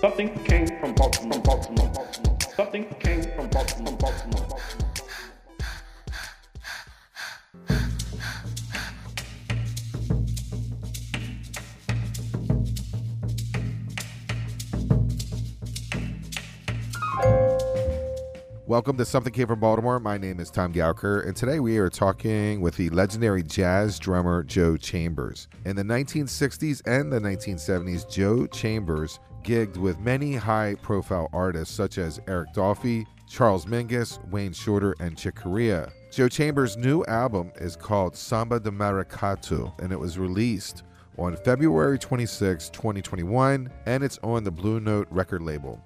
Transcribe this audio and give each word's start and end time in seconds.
Something 0.00 0.28
came 0.44 0.66
from 0.80 0.94
Baltimore. 0.94 1.42
Something 2.56 2.84
came 3.00 3.22
from. 3.22 3.44
Welcome 18.74 18.96
to 18.96 19.04
Something 19.04 19.32
Came 19.32 19.46
from 19.46 19.60
Baltimore. 19.60 20.00
My 20.00 20.18
name 20.18 20.40
is 20.40 20.50
Tom 20.50 20.72
Gauker, 20.72 21.24
and 21.24 21.36
today 21.36 21.60
we 21.60 21.78
are 21.78 21.88
talking 21.88 22.60
with 22.60 22.76
the 22.76 22.90
legendary 22.90 23.44
jazz 23.44 24.00
drummer 24.00 24.42
Joe 24.42 24.76
Chambers. 24.76 25.46
In 25.64 25.76
the 25.76 25.84
1960s 25.84 26.82
and 26.84 27.12
the 27.12 27.20
1970s, 27.20 28.10
Joe 28.10 28.48
Chambers 28.48 29.20
gigged 29.44 29.76
with 29.76 30.00
many 30.00 30.34
high 30.34 30.74
profile 30.82 31.28
artists 31.32 31.74
such 31.74 31.98
as 31.98 32.20
Eric 32.26 32.52
Dolphy, 32.54 33.06
Charles 33.28 33.66
Mingus, 33.66 34.18
Wayne 34.30 34.52
Shorter, 34.52 34.94
and 35.00 35.16
Chick 35.16 35.36
Corea. 35.36 35.92
Joe 36.10 36.28
Chambers' 36.28 36.76
new 36.76 37.04
album 37.04 37.52
is 37.56 37.76
called 37.76 38.16
Samba 38.16 38.58
de 38.58 38.70
Maracatu, 38.70 39.72
and 39.80 39.92
it 39.92 39.98
was 39.98 40.18
released 40.18 40.82
on 41.18 41.36
February 41.36 41.98
26, 41.98 42.70
2021, 42.70 43.70
and 43.86 44.02
it's 44.02 44.18
on 44.22 44.44
the 44.44 44.50
Blue 44.50 44.80
Note 44.80 45.06
record 45.10 45.42
label. 45.42 45.80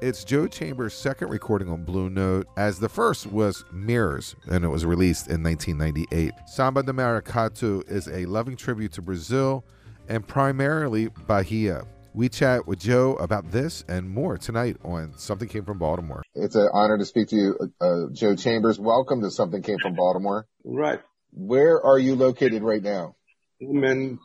It's 0.00 0.24
Joe 0.24 0.46
Chambers' 0.46 0.94
second 0.94 1.28
recording 1.28 1.70
on 1.70 1.84
Blue 1.84 2.10
Note, 2.10 2.46
as 2.56 2.78
the 2.78 2.88
first 2.88 3.26
was 3.26 3.64
Mirrors, 3.72 4.34
and 4.50 4.64
it 4.64 4.68
was 4.68 4.84
released 4.84 5.28
in 5.28 5.42
1998. 5.42 6.32
Samba 6.46 6.82
de 6.82 6.92
Maracatu 6.92 7.88
is 7.90 8.08
a 8.08 8.26
loving 8.26 8.56
tribute 8.56 8.92
to 8.92 9.02
Brazil 9.02 9.64
and 10.08 10.26
primarily 10.26 11.08
Bahia. 11.26 11.84
We 12.16 12.28
chat 12.28 12.66
with 12.68 12.78
Joe 12.78 13.14
about 13.16 13.50
this 13.50 13.84
and 13.88 14.08
more 14.08 14.38
tonight 14.38 14.76
on 14.84 15.14
Something 15.16 15.48
Came 15.48 15.64
from 15.64 15.78
Baltimore. 15.78 16.22
It's 16.34 16.54
an 16.54 16.68
honor 16.72 16.96
to 16.96 17.04
speak 17.04 17.28
to 17.30 17.36
you, 17.36 17.58
uh, 17.80 18.12
Joe 18.12 18.36
Chambers. 18.36 18.78
Welcome 18.78 19.20
to 19.22 19.30
Something 19.32 19.62
Came 19.62 19.78
from 19.82 19.94
Baltimore. 19.94 20.46
Right. 20.64 21.00
Where 21.32 21.84
are 21.84 21.98
you 21.98 22.14
located 22.14 22.62
right 22.62 22.82
now? 22.82 23.16
I'm 23.60 23.82
in 23.82 24.18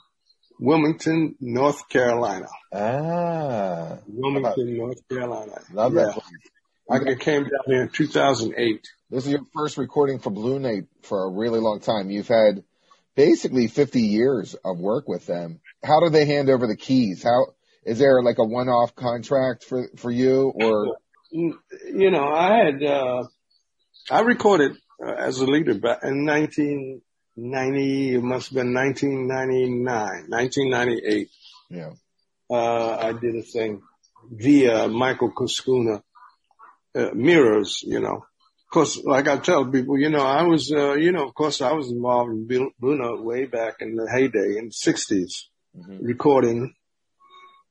Wilmington, 0.60 1.36
North 1.40 1.90
Carolina. 1.90 2.46
Ah, 2.72 3.98
Wilmington, 4.08 4.78
North 4.78 5.08
Carolina. 5.10 5.60
love 5.74 5.96
Yeah. 5.96 6.06
that 6.06 6.14
place. 6.14 6.26
I 6.92 7.16
came 7.16 7.44
down 7.44 7.52
here 7.66 7.82
in 7.84 7.90
2008. 7.90 8.88
This 9.10 9.26
is 9.26 9.32
your 9.32 9.42
first 9.56 9.78
recording 9.78 10.20
for 10.20 10.30
Blue 10.30 10.60
Note 10.60 10.86
for 11.02 11.24
a 11.24 11.32
really 11.32 11.60
long 11.60 11.80
time. 11.80 12.12
You've 12.12 12.28
had 12.28 12.64
basically 13.16 13.66
50 13.68 14.02
years 14.02 14.56
of 14.64 14.80
work 14.80 15.08
with 15.08 15.26
them. 15.26 15.60
How 15.84 16.00
do 16.02 16.10
they 16.10 16.26
hand 16.26 16.50
over 16.52 16.68
the 16.68 16.76
keys? 16.78 17.24
How 17.24 17.48
is 17.86 18.00
there 18.00 18.22
like 18.22 18.38
a 18.40 18.46
one-off 18.46 18.96
contract 18.96 19.64
for 19.64 19.90
for 19.98 20.12
you 20.12 20.52
or 20.56 20.98
You 21.32 22.12
know, 22.12 22.28
I 22.28 22.58
had, 22.66 22.84
uh, 22.84 23.24
I 24.10 24.22
recorded 24.22 24.78
uh, 25.06 25.14
as 25.14 25.40
a 25.40 25.46
leader 25.46 25.76
back 25.76 26.00
in 26.04 26.26
1990, 26.26 28.16
it 28.16 28.24
must 28.24 28.50
have 28.50 28.56
been 28.56 28.74
1999, 28.74 30.26
1998. 30.28 31.30
yeah? 31.70 31.92
uh, 32.50 32.98
I 32.98 33.14
did 33.14 33.36
a 33.36 33.44
thing 33.44 33.82
via 34.32 34.88
Michael 34.88 35.32
Cuscuna, 35.32 36.02
uh, 36.96 37.10
mirrors, 37.14 37.84
you 37.86 38.00
know. 38.00 38.16
Of 38.66 38.72
course, 38.72 39.00
like 39.04 39.28
I 39.28 39.38
tell 39.38 39.66
people, 39.66 39.98
you 40.00 40.10
know, 40.10 40.22
I 40.26 40.44
was, 40.44 40.72
uh, 40.72 40.94
you 40.94 41.12
know, 41.12 41.28
of 41.28 41.34
course 41.34 41.62
I 41.62 41.74
was 41.74 41.92
involved 41.92 42.32
in 42.32 42.48
Blue 42.48 42.72
Blue 42.80 43.22
way 43.24 43.46
back 43.46 43.76
in 43.82 43.96
the 43.96 44.08
heyday 44.12 44.58
in 44.58 44.66
the 44.68 44.72
sixties, 44.72 45.48
Mhm. 45.78 46.00
recording. 46.02 46.74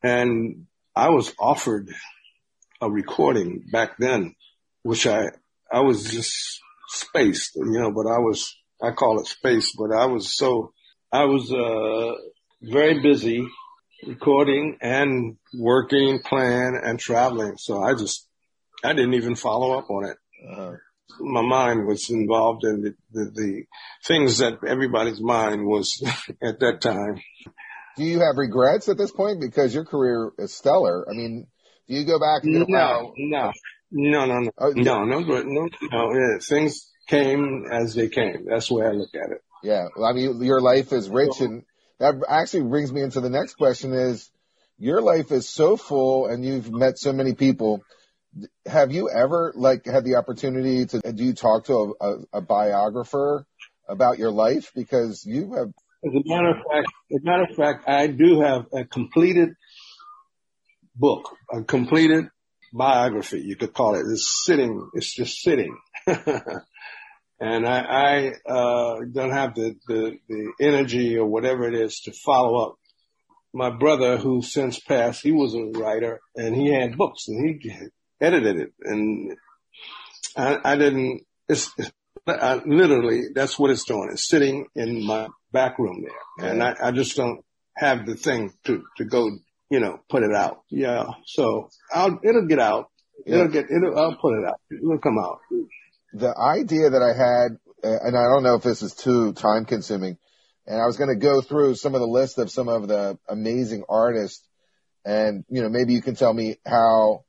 And 0.02 0.66
I 0.94 1.10
was 1.10 1.32
offered 1.38 1.88
a 2.80 2.90
recording 2.90 3.64
back 3.72 3.96
then, 3.98 4.34
which 4.82 5.06
I, 5.06 5.30
I 5.72 5.80
was 5.80 6.04
just 6.04 6.60
spaced, 6.88 7.56
you 7.56 7.78
know, 7.80 7.90
but 7.92 8.06
I 8.06 8.18
was, 8.18 8.56
I 8.82 8.92
call 8.92 9.20
it 9.20 9.26
space, 9.26 9.74
but 9.76 9.92
I 9.92 10.06
was 10.06 10.36
so, 10.36 10.72
I 11.12 11.24
was, 11.24 11.52
uh, 11.52 12.14
very 12.62 13.00
busy 13.00 13.46
recording 14.06 14.78
and 14.80 15.36
working, 15.58 16.20
playing 16.24 16.80
and 16.82 16.98
traveling. 16.98 17.56
So 17.56 17.82
I 17.82 17.94
just, 17.94 18.26
I 18.84 18.92
didn't 18.92 19.14
even 19.14 19.34
follow 19.34 19.78
up 19.78 19.90
on 19.90 20.04
it. 20.04 20.16
Uh, 20.48 20.72
My 21.20 21.42
mind 21.42 21.86
was 21.86 22.10
involved 22.10 22.64
in 22.64 22.82
the, 22.82 22.94
the, 23.12 23.30
the 23.30 23.64
things 24.06 24.38
that 24.38 24.58
everybody's 24.66 25.20
mind 25.20 25.66
was 25.66 26.02
at 26.42 26.60
that 26.60 26.80
time. 26.80 27.20
Do 27.98 28.04
you 28.04 28.20
have 28.20 28.36
regrets 28.36 28.88
at 28.88 28.96
this 28.96 29.10
point 29.10 29.40
because 29.40 29.74
your 29.74 29.84
career 29.84 30.30
is 30.38 30.54
stellar? 30.54 31.06
I 31.10 31.12
mean, 31.12 31.46
do 31.88 31.94
you 31.94 32.04
go 32.04 32.18
back 32.18 32.44
and 32.44 32.54
No, 32.54 32.64
no, 32.68 33.12
no, 33.16 33.52
no, 33.90 34.40
no, 34.40 34.50
Oh, 34.56 34.72
no, 34.74 35.04
no, 35.04 35.20
no, 35.20 35.42
no, 35.42 35.68
no. 35.90 36.12
Yeah, 36.12 36.38
things 36.40 36.90
came 37.08 37.64
as 37.70 37.94
they 37.94 38.08
came. 38.08 38.46
That's 38.48 38.68
the 38.68 38.74
way 38.74 38.86
I 38.86 38.90
look 38.90 39.14
at 39.14 39.32
it. 39.32 39.42
Yeah. 39.62 39.88
Well, 39.96 40.06
I 40.06 40.12
mean, 40.12 40.40
your 40.42 40.60
life 40.60 40.92
is 40.92 41.10
rich 41.10 41.40
and 41.40 41.64
that 41.98 42.14
actually 42.28 42.68
brings 42.68 42.92
me 42.92 43.02
into 43.02 43.20
the 43.20 43.30
next 43.30 43.54
question 43.54 43.92
is 43.92 44.30
your 44.78 45.00
life 45.00 45.32
is 45.32 45.48
so 45.48 45.76
full 45.76 46.26
and 46.26 46.44
you've 46.44 46.70
met 46.70 46.98
so 46.98 47.12
many 47.12 47.34
people. 47.34 47.82
Have 48.66 48.92
you 48.92 49.10
ever 49.10 49.52
like 49.56 49.86
had 49.86 50.04
the 50.04 50.14
opportunity 50.14 50.86
to, 50.86 51.12
do 51.12 51.24
you 51.24 51.32
talk 51.32 51.64
to 51.64 51.96
a, 52.00 52.06
a, 52.06 52.18
a 52.34 52.40
biographer 52.40 53.44
about 53.88 54.18
your 54.18 54.30
life? 54.30 54.70
Because 54.76 55.24
you 55.26 55.54
have, 55.54 55.68
As 56.04 56.14
a 56.14 56.22
matter 56.28 56.50
of 56.50 56.56
fact, 56.58 56.86
as 57.10 57.22
a 57.22 57.24
matter 57.24 57.44
of 57.44 57.56
fact, 57.56 57.88
I 57.88 58.06
do 58.06 58.40
have 58.40 58.66
a 58.72 58.84
completed 58.84 59.50
book, 60.94 61.36
a 61.52 61.62
completed 61.62 62.26
biography. 62.72 63.40
You 63.40 63.56
could 63.56 63.72
call 63.72 63.94
it. 63.94 64.04
It's 64.10 64.42
sitting. 64.44 64.90
It's 64.94 65.14
just 65.14 65.40
sitting. 65.40 65.78
and 66.06 67.66
I, 67.66 68.32
I 68.46 68.50
uh, 68.50 69.00
don't 69.10 69.30
have 69.30 69.54
the, 69.54 69.76
the 69.86 70.18
the 70.28 70.52
energy 70.60 71.16
or 71.16 71.26
whatever 71.26 71.66
it 71.66 71.74
is 71.74 72.00
to 72.00 72.12
follow 72.12 72.68
up. 72.68 72.74
My 73.54 73.70
brother, 73.70 74.18
who 74.18 74.42
since 74.42 74.78
passed, 74.78 75.22
he 75.22 75.32
was 75.32 75.54
a 75.54 75.78
writer 75.78 76.20
and 76.36 76.54
he 76.54 76.72
had 76.72 76.98
books 76.98 77.28
and 77.28 77.58
he 77.60 77.72
edited 78.20 78.56
it. 78.58 78.72
And 78.82 79.36
I, 80.36 80.58
I 80.64 80.76
didn't. 80.76 81.22
It's, 81.48 81.72
I, 82.26 82.60
literally 82.66 83.28
that's 83.34 83.58
what 83.58 83.70
it's 83.70 83.84
doing. 83.84 84.10
It's 84.12 84.28
sitting 84.28 84.66
in 84.74 85.06
my 85.06 85.28
back 85.52 85.78
room 85.78 86.02
there, 86.02 86.50
and 86.50 86.62
I, 86.62 86.74
I 86.82 86.90
just 86.90 87.16
don't 87.16 87.44
have 87.76 88.06
the 88.06 88.14
thing 88.14 88.52
to 88.64 88.82
to 88.96 89.04
go, 89.04 89.30
you 89.70 89.80
know, 89.80 90.00
put 90.08 90.22
it 90.22 90.34
out. 90.34 90.62
Yeah, 90.70 91.06
so 91.26 91.68
I'll 91.92 92.18
it'll 92.22 92.46
get 92.46 92.58
out. 92.58 92.90
It'll 93.26 93.46
Yeah. 93.46 93.50
get 93.50 93.66
it'll 93.70 93.98
I'll 93.98 94.16
put 94.16 94.38
it 94.38 94.44
out. 94.46 94.60
It'll 94.70 94.98
come 94.98 95.18
out. 95.18 95.38
the 96.12 96.34
idea 96.38 96.90
that 96.90 97.02
I 97.02 97.12
had, 97.12 97.58
and 97.82 98.16
I 98.16 98.24
don't 98.32 98.42
know 98.42 98.54
if 98.56 98.62
this 98.62 98.82
is 98.82 98.94
too 98.94 99.32
time 99.32 99.64
consuming, 99.64 100.18
and 100.66 100.80
I 100.80 100.86
was 100.86 100.96
going 100.96 101.10
to 101.10 101.16
go 101.20 101.40
through 101.40 101.74
some 101.76 101.94
of 101.94 102.00
the 102.00 102.06
list 102.06 102.38
of 102.38 102.50
some 102.50 102.68
of 102.68 102.88
the 102.88 103.18
amazing 103.28 103.84
artists 103.88 104.44
and, 105.04 105.44
you 105.48 105.62
know, 105.62 105.70
maybe 105.70 105.94
you 105.94 106.02
can 106.02 106.16
tell 106.16 106.34
me 106.34 106.56
how 106.66 107.24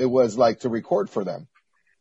it 0.00 0.06
was 0.06 0.36
like 0.36 0.60
to 0.60 0.68
record 0.68 1.08
for 1.08 1.24
them. 1.24 1.46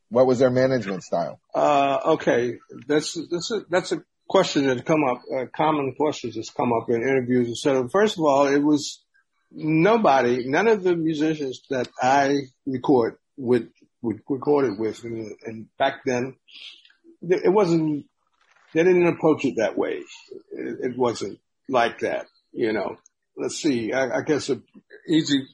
What 0.09 0.25
was 0.25 0.39
their 0.39 0.49
management 0.49 1.03
style? 1.03 1.39
Uh, 1.53 1.99
okay, 2.13 2.55
that's 2.87 3.13
that's 3.29 3.51
a, 3.51 3.61
that's 3.69 3.91
a 3.91 4.03
question 4.31 4.67
that 4.67 4.85
come 4.85 5.03
up. 5.03 5.21
Uh, 5.31 5.45
common 5.55 5.93
questions 5.95 6.35
that's 6.35 6.49
come 6.49 6.71
up 6.71 6.89
in 6.89 7.01
interviews, 7.01 7.49
etc. 7.49 7.89
First 7.89 8.17
of 8.17 8.23
all, 8.23 8.47
it 8.47 8.63
was 8.63 9.03
nobody, 9.51 10.47
none 10.47 10.67
of 10.67 10.83
the 10.83 10.95
musicians 10.95 11.61
that 11.69 11.89
I 12.01 12.37
record 12.65 13.17
with, 13.37 13.67
with 14.01 14.21
recorded 14.29 14.79
with, 14.79 15.03
and, 15.03 15.35
and 15.45 15.67
back 15.77 16.05
then, 16.05 16.35
it 17.21 17.51
wasn't. 17.53 18.05
They 18.73 18.83
didn't 18.83 19.07
approach 19.07 19.43
it 19.43 19.55
that 19.57 19.77
way. 19.77 20.01
It, 20.53 20.91
it 20.91 20.97
wasn't 20.97 21.39
like 21.67 21.99
that, 21.99 22.27
you 22.53 22.71
know. 22.71 22.95
Let's 23.35 23.57
see. 23.57 23.91
I, 23.91 24.19
I 24.19 24.21
guess 24.21 24.49
a 24.49 24.61
easy 25.07 25.45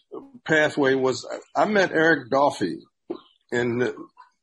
pathway 0.46 0.94
was 0.94 1.26
I 1.56 1.66
met 1.66 1.92
Eric 1.92 2.30
Dolphy 2.30 2.78
in 3.52 3.92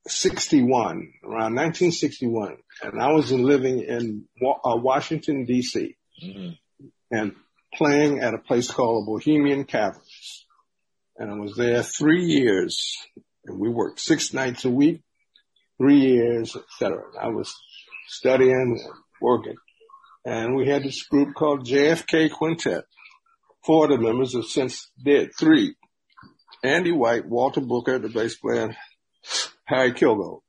61, 0.07 1.13
around 1.25 1.55
1961, 1.55 2.59
and 2.83 3.01
I 3.01 3.13
was 3.13 3.33
living 3.33 3.81
in 3.81 4.25
uh, 4.43 4.77
Washington 4.77 5.47
D.C. 5.47 5.97
and 7.11 7.35
playing 7.75 8.21
at 8.21 8.35
a 8.35 8.39
place 8.39 8.71
called 8.71 9.07
Bohemian 9.07 9.65
Caverns, 9.65 10.47
and 11.17 11.31
I 11.31 11.35
was 11.37 11.57
there 11.57 11.83
three 11.83 12.25
years, 12.25 12.97
and 13.47 13.59
we 13.59 13.69
worked 13.69 14.01
six 14.01 14.35
nights 14.35 14.65
a 14.65 14.71
week, 14.71 15.01
three 15.79 16.01
years, 16.01 16.55
etc. 16.55 17.03
I 17.21 17.29
was 17.29 17.55
studying 18.09 18.53
and 18.53 18.81
working, 19.23 19.57
and 20.27 20.55
we 20.55 20.69
had 20.69 20.83
this 20.85 21.03
group 21.05 21.35
called 21.35 21.67
JFK 21.67 22.31
Quintet. 22.31 22.85
Four 23.65 23.85
of 23.85 23.91
the 23.93 23.99
members 23.99 24.35
have 24.35 24.45
since 24.45 24.91
dead. 25.03 25.31
Three, 25.39 25.75
Andy 26.63 26.93
White, 26.93 27.27
Walter 27.27 27.63
Booker, 27.63 27.99
the 27.99 28.11
bass 28.11 28.37
player, 28.37 28.77
Harry 29.65 29.93
Kilgo. 29.93 30.41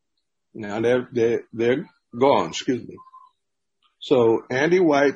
Now 0.53 0.79
they're, 0.79 1.07
they're, 1.11 1.43
they're 1.53 1.89
gone, 2.17 2.49
excuse 2.49 2.87
me. 2.87 2.95
So 3.99 4.43
Andy 4.49 4.79
White 4.79 5.15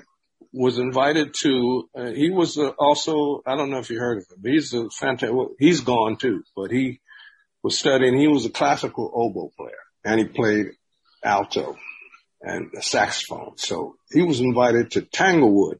was 0.54 0.80
invited 0.80 1.36
to. 1.42 1.90
Uh, 1.96 2.12
he 2.12 2.31
was 2.31 2.57
uh, 2.57 2.69
also. 2.80 3.42
I 3.46 3.56
don't 3.56 3.69
know 3.69 3.80
if 3.80 3.90
you 3.90 4.00
heard 4.00 4.19
of 4.19 4.25
him. 4.30 4.51
He's 4.51 4.74
a 4.74 4.90
fantastic. 4.90 5.36
Well, 5.36 5.51
he's 5.60 5.81
gone 5.81 6.18
too, 6.18 6.44
but 6.56 6.72
he 6.72 7.00
was 7.62 7.78
studying. 7.78 8.18
He 8.18 8.28
was 8.28 8.46
a 8.46 8.50
classical 8.50 9.12
oboe 9.13 9.51
player, 9.56 9.78
and 10.04 10.19
he 10.19 10.25
played 10.25 10.68
alto 11.24 11.78
and 12.42 12.72
saxophone. 12.81 13.57
So 13.57 13.95
he 14.12 14.24
was 14.24 14.40
invited 14.40 14.92
to 14.92 15.02
Tanglewood, 15.02 15.80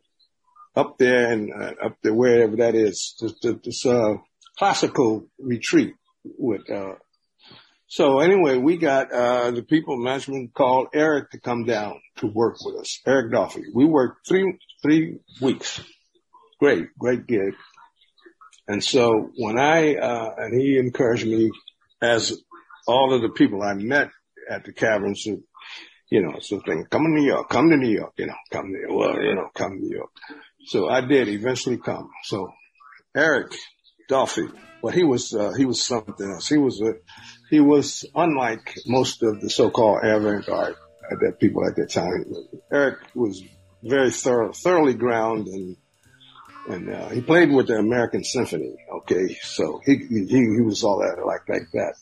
up 0.75 0.98
there 0.98 1.31
and 1.31 1.51
uh, 1.51 1.86
up 1.86 1.98
there 2.04 2.13
wherever 2.13 2.57
that 2.57 2.75
is, 2.75 3.15
this, 3.19 3.33
this 3.63 3.86
uh, 3.86 4.15
classical 4.57 5.25
retreat 5.39 5.95
with. 6.24 6.69
So 7.89 8.19
anyway, 8.19 8.56
we 8.57 8.77
got 8.77 9.12
uh, 9.12 9.50
the 9.50 9.63
people 9.63 9.97
management 9.97 10.53
called 10.53 10.89
Eric 10.94 11.31
to 11.31 11.39
come 11.39 11.65
down 11.65 12.00
to 12.18 12.27
work 12.27 12.57
with 12.63 12.75
us. 12.75 13.01
Eric 13.07 13.33
Dolphy. 13.33 13.63
We 13.74 13.86
worked 13.86 14.27
three 14.27 14.59
three 14.83 15.18
weeks. 15.41 15.81
Great, 16.59 16.95
great 17.00 17.25
gig. 17.25 17.56
And 18.68 18.83
so 18.83 19.31
when 19.38 19.57
I 19.57 19.95
uh, 19.95 20.36
and 20.38 20.62
he 20.62 20.77
encouraged 20.77 21.25
me, 21.25 21.50
as 22.00 22.39
all 22.88 23.12
of 23.12 23.24
the 23.24 23.30
people 23.30 23.63
I 23.63 23.74
met 23.74 24.12
at 24.47 24.65
the 24.65 24.71
caverns, 24.71 25.25
you 25.25 26.21
know, 26.21 26.38
something, 26.41 26.86
come 26.91 27.03
to 27.03 27.09
New 27.09 27.25
York, 27.25 27.50
come 27.50 27.71
to 27.71 27.77
New 27.77 27.89
York, 27.89 28.13
you 28.18 28.27
know, 28.27 28.36
come 28.51 28.71
to, 28.71 28.94
well, 28.94 29.19
you 29.19 29.33
know, 29.33 29.50
come 29.56 29.71
to 29.71 29.83
New 29.83 29.95
York. 29.95 30.12
So 30.68 30.88
I 30.89 31.01
did 31.01 31.27
eventually 31.27 31.77
come. 31.77 32.12
So 32.25 32.51
Eric 33.15 33.56
Dolphy, 34.10 34.52
but 34.82 34.94
he 34.94 35.04
was, 35.04 35.34
uh, 35.34 35.54
he 35.54 35.66
was 35.66 35.82
something 35.82 36.30
else. 36.30 36.48
He 36.48 36.58
was 36.58 36.82
a, 36.82 36.96
he 37.50 37.60
was 37.60 38.06
unlike 38.16 38.78
most 38.86 39.24
of 39.24 39.40
the 39.40 39.50
so-called 39.50 40.04
avant-garde 40.04 40.76
that 41.22 41.40
people 41.40 41.66
at 41.68 41.76
that 41.76 41.90
time. 41.90 42.26
Eric 42.72 43.00
was 43.16 43.44
very 43.84 44.12
thorough, 44.12 44.52
thoroughly 44.52 44.94
ground 44.94 45.48
and, 45.48 45.78
and, 46.68 46.90
uh, 46.90 47.10
he 47.10 47.22
played 47.22 47.52
with 47.52 47.68
the 47.68 47.76
American 47.76 48.24
Symphony. 48.24 48.76
Okay. 48.92 49.38
So 49.42 49.80
he, 49.86 49.96
he, 49.96 50.26
he 50.28 50.62
was 50.62 50.84
all 50.84 51.00
that 51.00 51.26
like, 51.26 51.48
like 51.48 51.70
that. 51.74 51.96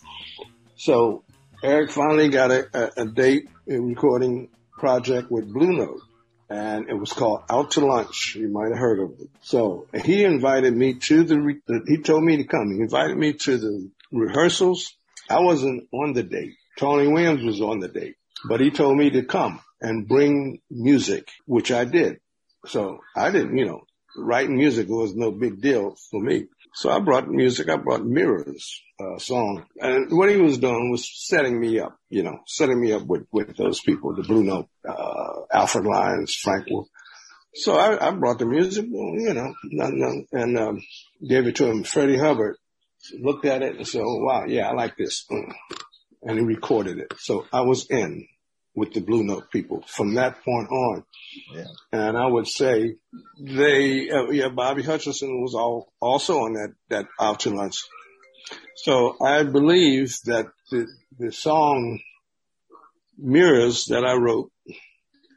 So 0.75 1.24
Eric 1.63 1.92
finally 1.92 2.30
got 2.30 2.51
a, 2.51 2.68
a, 2.74 3.04
a 3.04 3.06
date, 3.06 3.50
recording 3.65 4.50
project 4.77 5.31
with 5.31 5.51
Blue 5.51 5.74
Note 5.74 6.01
and 6.49 6.89
it 6.89 6.94
was 6.94 7.13
called 7.13 7.44
Out 7.49 7.71
to 7.71 7.85
Lunch. 7.85 8.35
You 8.35 8.47
might 8.47 8.69
have 8.69 8.77
heard 8.77 8.99
of 8.99 9.11
it. 9.19 9.29
So 9.41 9.88
he 9.94 10.23
invited 10.23 10.75
me 10.75 10.95
to 10.95 11.23
the, 11.23 11.83
he 11.88 11.97
told 11.97 12.23
me 12.23 12.38
to 12.38 12.45
come. 12.45 12.73
He 12.73 12.81
invited 12.81 13.17
me 13.17 13.33
to 13.33 13.57
the 13.57 13.89
rehearsals. 14.11 14.94
I 15.29 15.41
wasn't 15.41 15.88
on 15.91 16.13
the 16.13 16.23
date. 16.23 16.53
Tony 16.77 17.07
Williams 17.07 17.44
was 17.44 17.61
on 17.61 17.79
the 17.79 17.88
date, 17.88 18.15
but 18.47 18.61
he 18.61 18.71
told 18.71 18.97
me 18.97 19.09
to 19.11 19.23
come 19.23 19.59
and 19.81 20.07
bring 20.07 20.61
music, 20.69 21.29
which 21.45 21.71
I 21.71 21.85
did. 21.85 22.19
So 22.67 22.99
I 23.15 23.31
didn't, 23.31 23.57
you 23.57 23.65
know, 23.65 23.81
writing 24.15 24.57
music 24.57 24.88
was 24.88 25.15
no 25.15 25.31
big 25.31 25.61
deal 25.61 25.95
for 26.11 26.21
me. 26.21 26.45
So 26.79 26.91
I 26.91 27.00
brought 27.00 27.27
music. 27.27 27.69
I 27.69 27.77
brought 27.77 28.06
Mirrors 28.06 28.83
uh, 29.00 29.18
song, 29.18 29.65
and 29.81 30.15
what 30.15 30.29
he 30.29 30.38
was 30.38 30.59
doing 30.59 30.91
was 30.91 31.09
setting 31.27 31.59
me 31.59 31.79
up. 31.79 31.97
You 32.07 32.21
know, 32.21 32.38
setting 32.45 32.79
me 32.79 32.94
up 32.94 33.03
with 33.07 33.25
with 33.31 33.57
those 33.57 33.81
people, 33.81 34.13
the 34.13 34.21
Blue 34.21 34.44
Note, 34.44 34.69
uh, 34.88 35.41
Alfred 35.51 35.85
Lyons, 35.85 36.35
Frank 36.35 36.68
Wolff. 36.69 36.88
So 37.56 37.77
I, 37.77 38.09
I 38.09 38.12
brought 38.12 38.38
the 38.38 38.45
music, 38.45 38.85
you 38.85 39.33
know, 39.33 39.56
and 40.31 40.59
um, 40.59 40.83
gave 41.27 41.47
it 41.47 41.56
to 41.56 41.65
him. 41.65 41.83
Freddie 41.83 42.19
Hubbard 42.19 42.57
looked 43.19 43.45
at 43.45 43.63
it 43.63 43.77
and 43.77 43.88
said, 43.88 44.03
"Oh 44.06 44.19
wow, 44.19 44.44
yeah, 44.45 44.69
I 44.69 44.73
like 44.73 44.97
this," 44.97 45.25
and 46.21 46.38
he 46.38 46.45
recorded 46.45 47.00
it. 47.00 47.12
So 47.18 47.47
I 47.51 47.62
was 47.62 47.88
in 47.89 48.27
with 48.77 48.94
the 48.94 49.01
Blue 49.01 49.24
Note 49.24 49.50
people 49.51 49.83
from 49.88 50.13
that 50.13 50.44
point 50.45 50.69
on. 50.69 51.03
Yeah. 51.51 51.65
And 51.91 52.15
I 52.15 52.27
would 52.27 52.47
say 52.47 52.95
they, 53.39 54.09
uh, 54.12 54.29
yeah, 54.29 54.50
Bobby 54.50 54.83
Hutcherson 54.83 55.41
was 55.41 55.56
all, 55.56 55.91
also 56.00 56.41
on 56.41 56.53
that, 56.53 56.74
that 56.89 57.07
out 57.19 57.39
to 57.41 57.50
lunch. 57.50 57.83
So 58.75 59.18
I 59.19 59.41
believe 59.44 60.15
that 60.25 60.45
the, 60.69 60.85
the 61.18 61.31
song 61.31 62.00
Mirrors 63.18 63.85
that 63.85 64.06
I 64.06 64.13
wrote, 64.13 64.51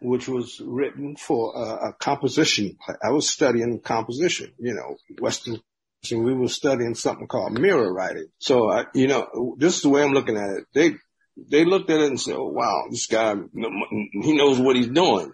which 0.03 0.29
was 0.29 0.61
written 0.63 1.17
for 1.17 1.57
a, 1.57 1.89
a 1.89 1.93
composition. 1.95 2.77
I 3.03 3.11
was 3.11 3.31
studying 3.31 3.81
composition, 3.81 4.53
you 4.59 4.75
know, 4.75 4.97
Western 5.19 5.61
so 6.03 6.19
we 6.19 6.33
were 6.33 6.49
studying 6.49 6.95
something 6.95 7.27
called 7.27 7.59
mirror 7.59 7.93
writing. 7.93 8.29
So 8.39 8.71
I, 8.71 8.87
you 8.95 9.07
know, 9.07 9.55
this 9.59 9.77
is 9.77 9.83
the 9.83 9.91
way 9.91 10.03
I'm 10.03 10.13
looking 10.13 10.37
at 10.37 10.49
it. 10.49 10.65
They 10.73 10.97
they 11.49 11.65
looked 11.65 11.91
at 11.91 12.01
it 12.01 12.09
and 12.09 12.21
said, 12.21 12.37
oh, 12.37 12.49
wow, 12.49 12.85
this 12.91 13.07
guy, 13.07 13.35
he 13.35 14.37
knows 14.37 14.59
what 14.59 14.77
he's 14.77 14.89
doing. 14.89 15.33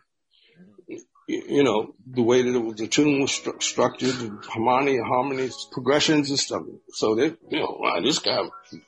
You 1.28 1.64
know, 1.64 1.92
the 2.06 2.22
way 2.22 2.42
that 2.42 2.54
it 2.54 2.58
was, 2.58 2.76
the 2.76 2.86
tune 2.86 3.20
was 3.20 3.32
stru- 3.32 3.60
structured, 3.60 4.14
harmony, 4.44 4.98
harmonies, 5.04 5.66
progressions 5.72 6.30
and 6.30 6.38
stuff. 6.38 6.62
So 6.90 7.16
they, 7.16 7.34
you 7.50 7.58
know, 7.58 7.78
wow, 7.80 8.00
this 8.00 8.20
guy 8.20 8.38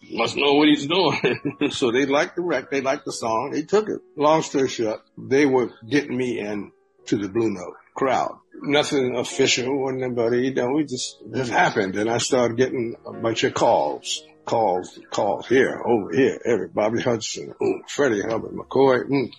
must 0.09 0.37
know 0.37 0.55
what 0.55 0.69
he's 0.69 0.87
doing. 0.87 1.71
so 1.71 1.91
they 1.91 2.07
liked 2.07 2.37
the 2.37 2.43
rec, 2.43 2.71
they 2.71 2.81
liked 2.81 3.07
the 3.07 3.13
song, 3.13 3.51
they 3.53 3.63
took 3.63 3.89
it. 3.89 4.01
Long 4.17 4.43
story 4.43 4.69
short, 4.69 5.01
they 5.17 5.47
were 5.47 5.73
getting 5.89 6.17
me 6.17 6.39
in 6.39 6.71
to 7.07 7.17
the 7.17 7.29
Blue 7.29 7.51
Note 7.51 7.75
crowd. 7.97 8.39
Nothing 8.63 9.17
official 9.17 9.71
or 9.71 9.93
anybody, 9.93 10.43
you 10.43 10.55
know, 10.55 10.69
we 10.69 10.85
just, 10.85 11.17
just 11.35 11.51
happened. 11.51 11.97
And 11.97 12.09
I 12.09 12.19
started 12.19 12.57
getting 12.57 12.95
a 13.05 13.13
bunch 13.13 13.43
of 13.43 13.55
calls 13.55 14.23
calls, 14.49 14.99
calls 15.11 15.47
here, 15.47 15.81
over 15.85 16.11
here, 16.11 16.41
every 16.45 16.69
Bobby 16.69 17.01
Hutcherson, 17.01 17.53
Freddie 17.89 18.23
Hubbard, 18.23 18.53
McCoy. 18.53 19.05
Mm. 19.05 19.31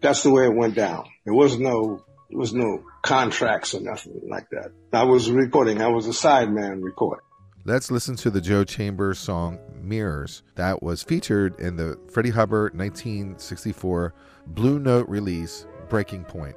That's 0.00 0.22
the 0.22 0.30
way 0.30 0.44
it 0.44 0.54
went 0.54 0.74
down. 0.74 1.08
There 1.24 1.34
was 1.34 1.58
no, 1.58 2.04
there 2.28 2.38
was 2.38 2.52
no 2.52 2.84
contracts 3.02 3.74
or 3.74 3.80
nothing 3.80 4.20
like 4.28 4.50
that. 4.50 4.72
I 4.92 5.04
was 5.04 5.30
recording. 5.30 5.80
I 5.80 5.88
was 5.88 6.06
a 6.06 6.10
sideman 6.10 6.82
recording. 6.82 7.24
Let's 7.64 7.90
listen 7.90 8.16
to 8.16 8.30
the 8.30 8.40
Joe 8.40 8.64
Chambers 8.64 9.18
song 9.18 9.58
Mirrors 9.82 10.42
that 10.54 10.82
was 10.82 11.02
featured 11.02 11.58
in 11.58 11.76
the 11.76 11.98
Freddie 12.10 12.30
Hubbard 12.30 12.76
1964 12.76 14.14
Blue 14.46 14.78
Note 14.78 15.08
release 15.08 15.66
Breaking 15.88 16.24
Point. 16.24 16.56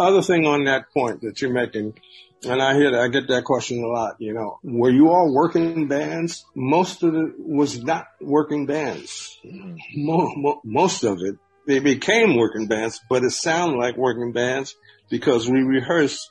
Other 0.00 0.22
thing 0.22 0.46
on 0.46 0.64
that 0.64 0.90
point 0.92 1.20
that 1.22 1.40
you're 1.40 1.52
making, 1.52 1.94
and 2.44 2.62
I 2.62 2.74
hear 2.74 2.90
that, 2.90 3.00
I 3.00 3.08
get 3.08 3.28
that 3.28 3.44
question 3.44 3.82
a 3.84 3.86
lot, 3.86 4.16
you 4.18 4.32
know, 4.32 4.58
were 4.62 4.90
you 4.90 5.10
all 5.10 5.32
working 5.32 5.88
bands? 5.88 6.44
Most 6.54 7.02
of 7.02 7.14
it 7.14 7.34
was 7.38 7.82
not 7.82 8.06
working 8.20 8.66
bands. 8.66 9.38
Most 9.94 11.04
of 11.04 11.18
it, 11.20 11.36
they 11.66 11.78
became 11.78 12.36
working 12.36 12.66
bands, 12.66 13.00
but 13.08 13.24
it 13.24 13.30
sounded 13.30 13.76
like 13.78 13.96
working 13.96 14.32
bands 14.32 14.74
because 15.10 15.48
we 15.48 15.60
rehearsed 15.60 16.30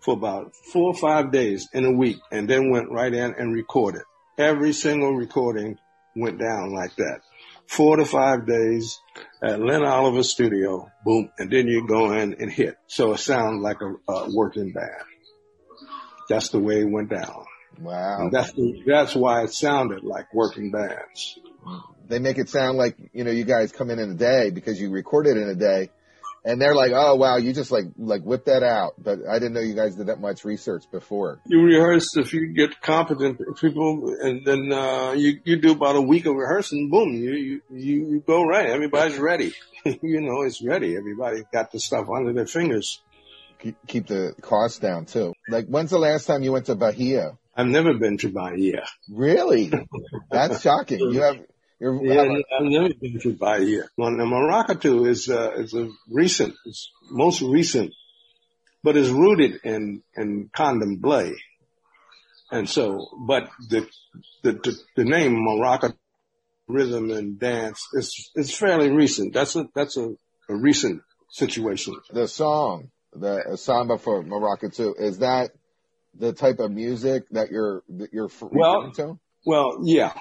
for 0.00 0.14
about 0.14 0.54
four 0.72 0.88
or 0.88 0.94
five 0.94 1.32
days 1.32 1.68
in 1.72 1.84
a 1.84 1.92
week 1.92 2.18
and 2.30 2.48
then 2.48 2.70
went 2.70 2.90
right 2.90 3.12
in 3.12 3.34
and 3.38 3.52
recorded. 3.52 4.02
Every 4.38 4.72
single 4.72 5.14
recording 5.14 5.78
went 6.16 6.38
down 6.38 6.72
like 6.72 6.94
that 6.96 7.20
four 7.66 7.96
to 7.96 8.04
five 8.04 8.46
days 8.46 9.00
at 9.42 9.60
Len 9.60 9.84
Oliver's 9.84 10.30
studio, 10.30 10.90
boom, 11.04 11.30
and 11.38 11.50
then 11.50 11.66
you 11.66 11.86
go 11.86 12.12
in 12.12 12.34
and 12.34 12.50
hit. 12.50 12.76
So 12.86 13.12
it 13.12 13.18
sounds 13.18 13.62
like 13.62 13.78
a, 13.80 14.12
a 14.12 14.34
working 14.34 14.72
band. 14.72 15.04
That's 16.28 16.50
the 16.50 16.58
way 16.58 16.80
it 16.80 16.90
went 16.90 17.10
down. 17.10 17.44
Wow. 17.80 18.20
And 18.20 18.32
that's 18.32 18.52
the, 18.52 18.82
that's 18.86 19.14
why 19.14 19.42
it 19.42 19.52
sounded 19.52 20.04
like 20.04 20.32
working 20.34 20.70
bands. 20.70 21.38
They 22.08 22.18
make 22.18 22.38
it 22.38 22.48
sound 22.48 22.76
like, 22.76 22.96
you 23.12 23.24
know, 23.24 23.30
you 23.30 23.44
guys 23.44 23.72
come 23.72 23.90
in 23.90 23.98
in 23.98 24.10
a 24.10 24.14
day 24.14 24.50
because 24.50 24.80
you 24.80 24.90
recorded 24.90 25.36
in 25.36 25.48
a 25.48 25.54
day 25.54 25.90
and 26.44 26.60
they're 26.60 26.74
like, 26.74 26.92
"Oh 26.94 27.16
wow, 27.16 27.36
you 27.36 27.52
just 27.52 27.70
like 27.70 27.84
like 27.96 28.22
whip 28.22 28.46
that 28.46 28.62
out." 28.62 28.94
But 28.98 29.20
I 29.28 29.38
didn't 29.38 29.54
know 29.54 29.60
you 29.60 29.74
guys 29.74 29.96
did 29.96 30.06
that 30.06 30.20
much 30.20 30.44
research 30.44 30.84
before. 30.90 31.40
You 31.46 31.62
rehearse 31.62 32.16
if 32.16 32.32
you 32.32 32.52
get 32.52 32.80
competent 32.80 33.40
people, 33.60 34.14
and 34.20 34.44
then 34.44 34.72
uh, 34.72 35.12
you 35.12 35.40
you 35.44 35.60
do 35.60 35.72
about 35.72 35.96
a 35.96 36.02
week 36.02 36.26
of 36.26 36.34
rehearsing. 36.34 36.90
Boom, 36.90 37.14
you 37.14 37.60
you 37.70 38.08
you 38.10 38.24
go 38.26 38.44
right. 38.44 38.66
Everybody's 38.66 39.18
ready. 39.18 39.52
you 39.84 40.20
know, 40.20 40.42
it's 40.42 40.62
ready. 40.62 40.96
Everybody 40.96 41.42
got 41.52 41.70
the 41.72 41.80
stuff 41.80 42.08
under 42.14 42.32
their 42.32 42.46
fingers. 42.46 43.00
Keep, 43.60 43.76
keep 43.86 44.06
the 44.08 44.34
cost 44.40 44.80
down 44.80 45.06
too. 45.06 45.32
Like, 45.48 45.66
when's 45.66 45.90
the 45.90 45.98
last 45.98 46.26
time 46.26 46.42
you 46.42 46.50
went 46.50 46.66
to 46.66 46.74
Bahia? 46.74 47.38
I've 47.54 47.68
never 47.68 47.94
been 47.94 48.18
to 48.18 48.30
Bahia. 48.30 48.84
Really? 49.08 49.72
That's 50.30 50.62
shocking. 50.62 50.98
You 50.98 51.20
have 51.22 51.38
You're, 51.82 52.00
Yeah, 52.04 52.22
I've 52.56 52.64
never 52.66 52.94
been 52.94 53.18
to 53.18 53.32
Bahia. 53.34 53.82
Well, 53.96 54.12
the 54.12 54.22
Maracatu 54.22 55.08
is 55.08 55.28
uh, 55.28 55.50
is 55.56 55.74
a 55.74 55.88
recent, 56.08 56.54
it's 56.64 56.88
most 57.10 57.42
recent, 57.42 57.92
but 58.84 58.96
is 58.96 59.10
rooted 59.10 59.58
in 59.64 60.00
in 60.16 60.48
Candomblé, 60.56 61.32
and 62.52 62.68
so, 62.70 63.08
but 63.26 63.50
the 63.68 63.88
the 64.44 64.52
the, 64.52 64.76
the 64.94 65.04
name 65.04 65.34
Maraca 65.34 65.92
rhythm 66.68 67.10
and 67.10 67.40
dance 67.40 67.80
is 67.94 68.30
is 68.36 68.56
fairly 68.56 68.90
recent. 68.90 69.34
That's 69.34 69.56
a 69.56 69.64
that's 69.74 69.96
a, 69.96 70.14
a 70.48 70.54
recent 70.54 71.02
situation. 71.30 71.96
the 72.12 72.28
song, 72.28 72.92
the 73.12 73.56
samba 73.56 73.98
for 73.98 74.22
Maracatu, 74.22 74.94
is 75.00 75.18
that 75.18 75.50
the 76.16 76.32
type 76.32 76.60
of 76.60 76.70
music 76.70 77.24
that 77.32 77.50
you're 77.50 77.82
that 77.88 78.12
you're 78.12 78.26
f- 78.26 78.44
Well- 78.52 78.92
to? 78.92 79.18
Well, 79.44 79.80
yeah, 79.82 80.12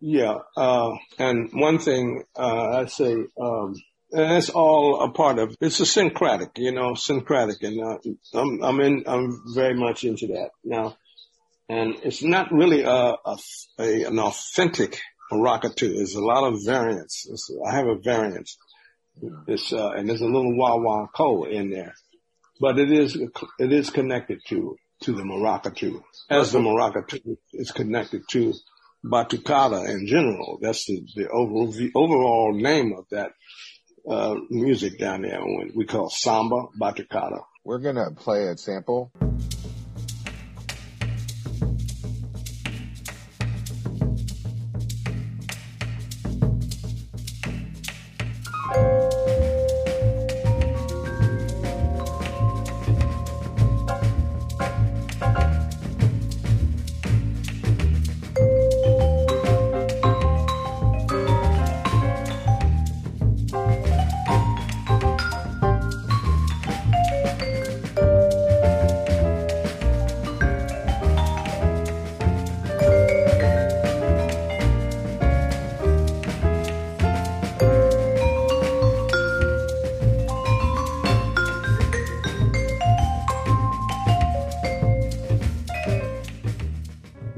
yeah. 0.00 0.38
Uh, 0.56 0.92
and 1.18 1.50
one 1.52 1.78
thing 1.78 2.24
uh, 2.36 2.82
I 2.82 2.86
say, 2.86 3.12
um, 3.40 3.74
and 4.12 4.32
it's 4.32 4.50
all 4.50 5.02
a 5.02 5.10
part 5.12 5.38
of. 5.38 5.54
It's 5.60 5.80
a 5.80 5.86
syncretic, 5.86 6.58
you 6.58 6.72
know, 6.72 6.94
syncretic, 6.94 7.62
and 7.62 7.80
uh, 7.80 7.98
I'm 8.34 8.62
I'm 8.62 8.80
in. 8.80 9.04
I'm 9.06 9.42
very 9.54 9.74
much 9.74 10.04
into 10.04 10.28
that 10.28 10.50
now. 10.64 10.96
And 11.68 11.94
it's 12.02 12.22
not 12.22 12.50
really 12.50 12.82
a, 12.82 13.14
a, 13.24 13.38
a 13.78 14.04
an 14.04 14.18
authentic 14.18 15.00
maracatu. 15.30 15.94
There's 15.94 16.16
a 16.16 16.24
lot 16.24 16.52
of 16.52 16.64
variants. 16.64 17.28
It's, 17.30 17.50
I 17.64 17.76
have 17.76 17.86
a 17.86 17.94
variance. 17.94 18.58
It's 19.46 19.72
uh, 19.72 19.90
and 19.90 20.08
there's 20.08 20.22
a 20.22 20.26
little 20.26 20.56
wah 20.56 20.76
wah 20.76 21.06
ko 21.06 21.44
in 21.44 21.70
there, 21.70 21.94
but 22.60 22.78
it 22.78 22.90
is 22.90 23.16
it 23.58 23.72
is 23.72 23.90
connected 23.90 24.40
to 24.48 24.76
to 25.02 25.12
the 25.12 25.22
maracatu 25.22 26.02
as 26.28 26.52
the 26.52 26.58
maracatu 26.58 27.36
is 27.52 27.70
connected 27.70 28.22
to 28.30 28.54
batucada 29.04 29.88
in 29.88 30.06
general. 30.06 30.58
That's 30.60 30.86
the 30.86 31.02
the, 31.14 31.28
over, 31.28 31.72
the 31.72 31.90
overall 31.94 32.52
name 32.54 32.94
of 32.96 33.06
that 33.10 33.32
uh, 34.08 34.36
music 34.50 34.98
down 34.98 35.22
there. 35.22 35.40
We 35.74 35.84
call 35.86 36.10
samba 36.10 36.66
batucada. 36.78 37.42
We're 37.64 37.78
gonna 37.78 38.10
play 38.12 38.48
a 38.48 38.56
sample. 38.56 39.12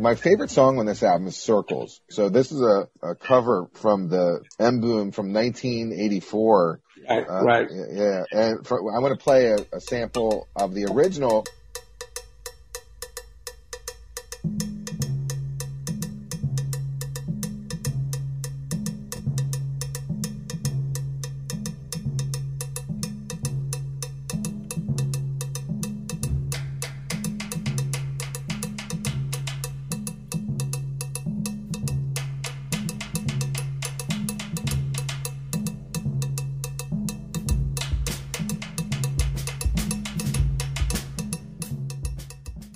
My 0.03 0.17
favorite 0.17 0.51
song 0.51 0.81
on 0.81 0.87
this 0.87 1.05
album 1.05 1.29
is 1.29 1.37
Circles. 1.37 2.01
So 2.11 2.29
this 2.29 2.51
is 2.51 2.61
a, 2.61 2.89
a 3.05 3.15
cover 3.15 3.69
from 3.75 4.09
the 4.09 4.41
M'Boom 4.59 5.15
from 5.15 5.33
1984. 5.33 6.81
Right, 7.09 7.25
Uh, 7.29 7.45
right. 7.45 7.69
Yeah, 7.71 8.25
and 8.33 8.67
for, 8.67 8.79
I'm 8.93 9.01
going 9.01 9.17
to 9.17 9.23
play 9.23 9.53
a, 9.53 9.77
a 9.77 9.81
sample 9.81 10.49
of 10.57 10.75
the 10.75 10.87
original. 10.93 11.45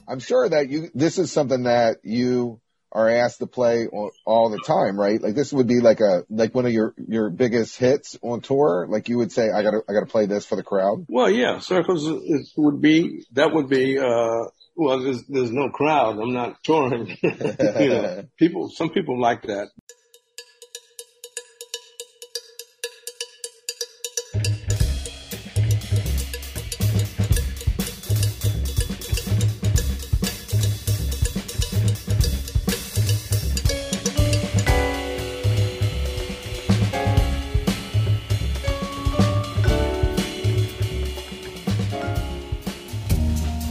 I'm 0.08 0.20
sure 0.20 0.48
that 0.48 0.68
you, 0.68 0.90
this 0.94 1.18
is 1.18 1.32
something 1.32 1.64
that 1.64 1.98
you 2.02 2.60
are 2.92 3.08
asked 3.10 3.40
to 3.40 3.46
play 3.46 3.88
all, 3.88 4.50
the 4.50 4.62
time, 4.66 4.98
right? 4.98 5.20
Like 5.20 5.34
this 5.34 5.52
would 5.52 5.66
be 5.66 5.80
like 5.80 6.00
a, 6.00 6.24
like 6.30 6.54
one 6.54 6.66
of 6.66 6.72
your, 6.72 6.94
your 7.08 7.30
biggest 7.30 7.76
hits 7.78 8.16
on 8.22 8.40
tour. 8.40 8.86
Like 8.88 9.08
you 9.08 9.18
would 9.18 9.32
say, 9.32 9.50
I 9.50 9.62
gotta, 9.62 9.82
I 9.88 9.92
gotta 9.92 10.06
play 10.06 10.26
this 10.26 10.46
for 10.46 10.56
the 10.56 10.62
crowd. 10.62 11.04
Well, 11.08 11.30
yeah, 11.30 11.58
circles 11.58 12.06
is, 12.06 12.52
would 12.56 12.80
be 12.80 13.24
that 13.32 13.52
would 13.52 13.68
be. 13.68 13.98
uh 13.98 14.48
Well, 14.76 15.02
there's 15.02 15.24
there's 15.28 15.50
no 15.50 15.68
crowd. 15.70 16.18
I'm 16.18 16.32
not 16.32 16.62
touring. 16.62 17.16
you 17.22 17.88
know, 17.88 18.24
people. 18.38 18.70
Some 18.70 18.90
people 18.90 19.20
like 19.20 19.42
that. 19.42 19.68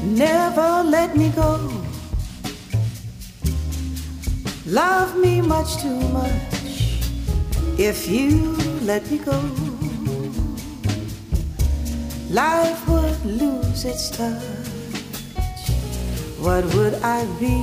Never 0.06 0.84
let 0.84 1.18
me 1.18 1.30
go. 1.30 1.60
Love 4.68 5.18
me 5.18 5.42
much 5.42 5.82
too 5.82 6.00
much. 6.10 6.32
If 7.80 8.08
you 8.08 8.56
let 8.84 9.10
me 9.10 9.18
go, 9.18 9.40
life 12.30 12.88
would 12.88 13.26
lose 13.26 13.84
its 13.84 14.12
touch. 14.12 14.44
What 16.40 16.64
would 16.76 16.94
I 17.02 17.26
be 17.40 17.58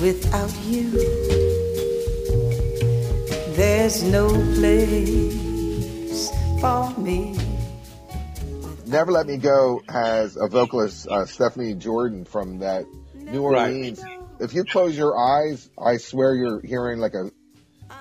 without 0.00 0.54
you? 0.64 0.90
There's 3.56 4.04
no 4.04 4.28
place 4.54 5.43
Never 8.94 9.10
Let 9.10 9.26
Me 9.26 9.38
Go 9.38 9.82
has 9.88 10.36
a 10.36 10.46
vocalist, 10.46 11.08
uh, 11.08 11.26
Stephanie 11.26 11.74
Jordan 11.74 12.24
from 12.24 12.60
that 12.60 12.86
New 13.12 13.44
Right. 13.44 13.74
Orleans. 13.74 14.00
If 14.38 14.54
you 14.54 14.62
close 14.62 14.96
your 14.96 15.18
eyes, 15.18 15.68
I 15.76 15.96
swear 15.96 16.36
you're 16.36 16.60
hearing 16.64 17.00
like 17.00 17.14
a, 17.14 17.32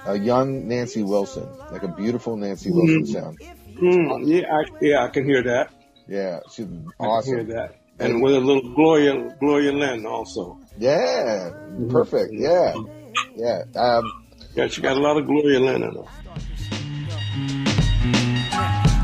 a 0.06 0.16
young 0.16 0.68
Nancy 0.68 1.02
Wilson, 1.02 1.50
like 1.72 1.82
a 1.82 1.88
beautiful 1.88 2.38
Nancy 2.38 2.70
Wilson 2.70 3.08
sound. 3.08 3.40
Mm, 3.82 4.28
yeah, 4.28 4.54
I, 4.54 4.64
yeah, 4.82 5.04
I 5.04 5.08
can 5.10 5.26
hear 5.26 5.42
that. 5.42 5.74
Yeah, 6.08 6.42
she's 6.52 6.68
I 6.68 6.68
can 6.68 6.76
hear 6.78 7.00
awesome. 7.00 7.48
that. 7.48 7.76
And 7.98 8.22
with 8.22 8.36
a 8.36 8.40
little 8.40 8.76
Gloria 8.76 9.36
Gloria 9.40 9.72
Lynne 9.72 10.06
also. 10.06 10.60
Yeah, 10.78 11.54
perfect. 11.90 12.34
Yeah, 12.34 12.76
yeah. 13.36 13.64
Um, 13.76 14.28
Yeah, 14.54 14.68
she 14.68 14.82
got 14.82 14.96
a 14.96 15.00
lot 15.00 15.18
of 15.18 15.26
Gloria 15.26 15.60
Lynne 15.60 15.82
in 15.82 15.96
her. 15.96 16.23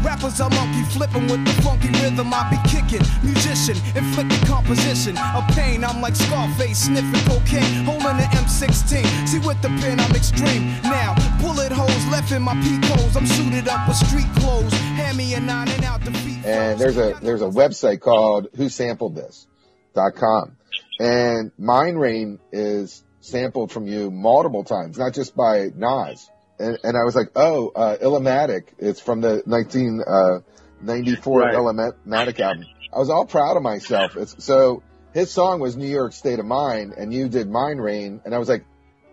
Rappers 0.09 0.41
are 0.41 0.49
monkey 0.49 0.83
flipping 0.89 1.27
with 1.27 1.45
the 1.45 1.61
funky 1.61 1.89
rhythm 2.01 2.33
I 2.33 2.49
be 2.49 2.57
kicking. 2.67 3.05
Musician, 3.21 3.77
inflicting 3.95 4.41
composition 4.47 5.15
of 5.37 5.47
pain. 5.53 5.83
I'm 5.83 6.01
like 6.01 6.15
Scarface, 6.15 6.85
sniffing 6.85 7.23
cocaine, 7.29 7.85
holding 7.85 8.17
an 8.17 8.29
M16. 8.33 9.05
See 9.27 9.37
with 9.37 9.61
the 9.61 9.67
pen, 9.79 9.99
I'm 9.99 10.15
extreme. 10.15 10.73
Now, 10.81 11.13
bullet 11.39 11.71
holes 11.71 12.05
left 12.07 12.31
in 12.31 12.41
my 12.41 12.55
peak 12.55 12.83
holes. 12.85 13.15
I'm 13.15 13.27
suited 13.27 13.67
up 13.67 13.87
with 13.87 13.97
street 13.97 14.25
clothes. 14.37 14.73
Hand 14.73 15.15
me 15.15 15.35
a 15.35 15.39
nine 15.39 15.69
and 15.69 15.83
out 15.85 16.03
the 16.03 16.11
feet. 16.11 16.43
and 16.43 16.79
there's 16.79 16.97
a 16.97 17.13
there's 17.21 17.43
a 17.43 17.49
website 17.49 17.99
called 18.01 18.47
Who 18.55 18.67
Sampled 18.67 19.15
This 19.15 19.45
dot 19.93 20.15
com, 20.15 20.57
and 20.99 21.51
Mind 21.59 22.01
Rain 22.01 22.39
is 22.51 23.03
sampled 23.21 23.71
from 23.71 23.85
you 23.85 24.09
multiple 24.09 24.63
times, 24.63 24.97
not 24.97 25.13
just 25.13 25.35
by 25.35 25.67
Nas. 25.75 26.31
And 26.59 26.77
and 26.83 26.97
I 26.97 27.03
was 27.03 27.15
like, 27.15 27.31
oh, 27.35 27.69
uh, 27.69 27.97
Illmatic. 27.97 28.73
It's 28.77 28.99
from 28.99 29.21
the 29.21 29.41
1994 29.45 31.39
Right. 31.39 31.55
Illmatic 31.55 32.39
album. 32.39 32.65
I 32.93 32.99
was 32.99 33.09
all 33.09 33.25
proud 33.25 33.55
of 33.57 33.63
myself. 33.63 34.17
It's 34.17 34.43
so 34.43 34.83
his 35.13 35.31
song 35.31 35.59
was 35.59 35.75
New 35.77 35.87
York 35.87 36.13
State 36.13 36.39
of 36.39 36.45
Mind, 36.45 36.93
and 36.93 37.13
you 37.13 37.29
did 37.29 37.49
Mind 37.49 37.81
Rain, 37.81 38.21
and 38.25 38.35
I 38.35 38.37
was 38.37 38.49
like. 38.49 38.65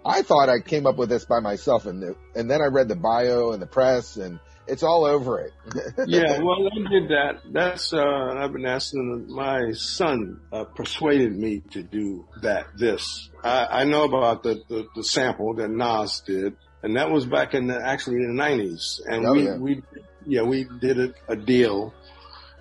I 0.08 0.22
thought 0.22 0.48
I 0.48 0.60
came 0.60 0.86
up 0.86 0.98
with 0.98 1.08
this 1.08 1.24
by 1.24 1.40
myself, 1.40 1.84
and 1.84 2.00
the, 2.00 2.14
and 2.36 2.48
then 2.48 2.62
I 2.62 2.66
read 2.66 2.86
the 2.86 2.94
bio 2.94 3.50
and 3.50 3.60
the 3.60 3.66
press, 3.66 4.16
and 4.16 4.38
it's 4.68 4.82
all 4.82 5.04
over 5.04 5.40
it. 5.40 5.52
yeah, 6.06 6.38
well, 6.40 6.66
I 6.66 6.90
did 6.90 7.08
that. 7.08 7.40
That's 7.52 7.92
uh, 7.92 7.98
I've 8.36 8.52
been 8.52 8.66
asking 8.66 9.26
my 9.28 9.72
son 9.72 10.40
uh, 10.52 10.64
persuaded 10.64 11.36
me 11.36 11.62
to 11.72 11.82
do 11.82 12.26
that. 12.42 12.66
This 12.76 13.30
I, 13.42 13.66
I 13.80 13.84
know 13.84 14.04
about 14.04 14.42
the, 14.42 14.60
the 14.68 14.86
the 14.94 15.04
sample 15.04 15.54
that 15.54 15.70
Nas 15.70 16.22
did, 16.26 16.56
and 16.86 16.96
that 16.96 17.10
was 17.10 17.26
back 17.26 17.52
in 17.54 17.66
the 17.66 17.78
actually 17.84 18.16
in 18.22 18.28
the 18.28 18.34
nineties, 18.34 19.00
and 19.10 19.26
Oh, 19.26 19.32
we 19.32 19.42
yeah. 19.44 19.56
we 19.58 19.82
yeah 20.24 20.42
we 20.42 20.64
did 20.80 20.98
a, 21.00 21.12
a 21.28 21.36
deal 21.36 21.92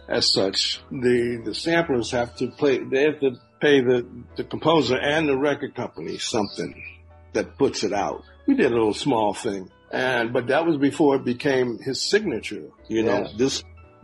as 0.10 0.34
such. 0.34 0.82
The 0.92 1.42
the 1.46 1.54
samplers 1.54 2.10
have 2.12 2.36
to 2.38 2.48
play. 2.48 2.80
They 2.84 3.04
have 3.04 3.20
to 3.22 3.32
pay 3.62 3.82
the 3.82 4.06
the 4.36 4.44
composer 4.44 4.98
and 4.98 5.30
the 5.30 5.38
record 5.38 5.76
company 5.76 6.18
something 6.18 6.84
that 7.34 7.58
puts 7.58 7.84
it 7.84 7.94
out. 7.94 8.24
We 8.48 8.56
did 8.56 8.72
a 8.72 8.76
little 8.76 8.94
small 8.94 9.34
thing, 9.36 9.70
and 9.92 10.34
but 10.34 10.48
that 10.48 10.66
was 10.66 10.78
before 10.78 11.16
it 11.18 11.24
became 11.26 11.78
his 11.80 12.02
signature. 12.02 12.66
You 12.88 13.04
know, 13.04 13.20
Yeah. 13.22 13.38
this 13.38 13.64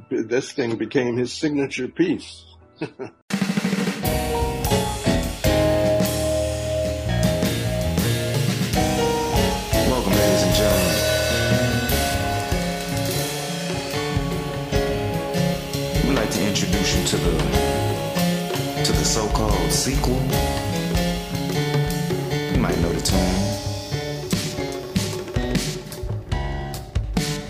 this 0.10 0.52
thing 0.52 0.76
became 0.78 1.18
his 1.18 1.34
signature 1.34 1.88
piece. 1.88 2.46
sequel. 19.82 20.14
You 22.54 22.60
might 22.62 22.78
know 22.82 22.94
the 22.94 23.02
tune. 23.02 23.18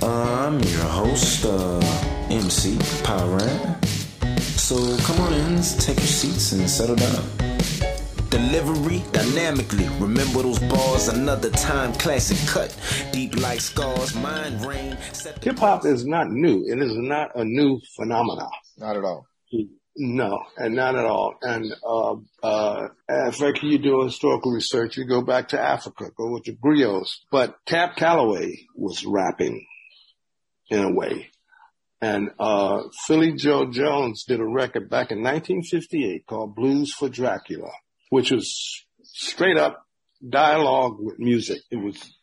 I'm 0.01 0.61
your 0.61 0.89
host, 0.99 1.43
uh, 1.43 1.81
MC 2.29 2.77
Pyran. 3.03 3.75
So 4.57 4.77
come 5.03 5.19
on 5.19 5.33
in, 5.33 5.61
take 5.61 5.97
your 5.97 6.07
seats 6.07 6.53
and 6.53 6.69
settle 6.69 6.95
down. 6.95 7.25
Delivery 8.29 9.03
dynamically. 9.11 9.89
Remember 9.99 10.43
those 10.43 10.59
bars, 10.59 11.09
another 11.09 11.49
time 11.49 11.91
classic 11.95 12.37
cut. 12.47 12.73
Deep 13.11 13.35
like 13.41 13.59
scars, 13.59 14.15
mind 14.15 14.65
rain. 14.65 14.97
The 15.21 15.37
Hip 15.41 15.59
hop 15.59 15.85
is 15.85 16.05
not 16.05 16.31
new. 16.31 16.63
It 16.65 16.81
is 16.81 16.95
not 16.95 17.35
a 17.35 17.43
new 17.43 17.81
phenomenon. 17.97 18.49
Not 18.77 18.95
at 18.95 19.03
all. 19.03 19.27
No, 19.95 20.43
and 20.57 20.75
not 20.75 20.95
at 20.95 21.05
all. 21.05 21.35
And 21.41 21.65
uh, 21.85 22.15
uh, 22.41 22.87
in 23.09 23.31
fact, 23.33 23.61
you 23.61 23.77
do 23.77 24.03
historical 24.03 24.51
research, 24.51 24.97
you 24.97 25.05
go 25.05 25.21
back 25.21 25.49
to 25.49 25.59
Africa, 25.59 26.11
go 26.15 26.31
with 26.31 26.45
the 26.45 26.55
griots. 26.55 27.17
But 27.29 27.57
Cab 27.65 27.95
Calloway 27.97 28.67
was 28.75 29.05
rapping 29.05 29.65
in 30.69 30.79
a 30.79 30.91
way. 30.91 31.29
And 32.01 32.29
uh, 32.39 32.83
Philly 33.05 33.33
Joe 33.33 33.69
Jones 33.69 34.23
did 34.23 34.39
a 34.39 34.45
record 34.45 34.89
back 34.89 35.11
in 35.11 35.19
1958 35.19 36.25
called 36.25 36.55
Blues 36.55 36.93
for 36.93 37.09
Dracula, 37.09 37.71
which 38.09 38.31
was 38.31 38.85
straight 39.03 39.57
up 39.57 39.85
dialogue 40.27 40.97
with 40.99 41.19
music. 41.19 41.61
It 41.69 41.75
was 41.75 42.15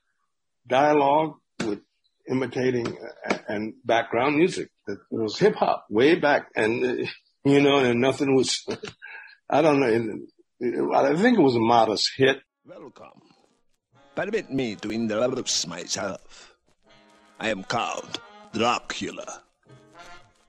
dialogue 0.66 1.34
with 1.64 1.80
imitating 2.28 2.96
uh, 3.28 3.38
and 3.48 3.74
background 3.84 4.36
music. 4.36 4.70
It 4.86 4.98
was 5.10 5.38
hip 5.38 5.54
hop 5.54 5.86
way 5.90 6.16
back, 6.16 6.48
and 6.56 6.84
uh, 6.84 7.06
you 7.54 7.62
know, 7.62 7.78
and 7.78 8.00
nothing 8.00 8.34
was. 8.34 8.64
I 9.50 9.62
don't 9.62 9.80
know. 9.80 9.88
I 10.94 11.16
think 11.16 11.38
it 11.38 11.42
was 11.42 11.56
a 11.56 11.60
modest 11.60 12.10
hit. 12.16 12.42
Welcome. 12.66 13.22
Permit 14.14 14.52
me 14.52 14.74
to 14.76 14.90
introduce 14.90 15.66
myself. 15.66 16.54
I 17.40 17.48
am 17.48 17.62
called 17.64 18.20
Dracula. 18.52 19.42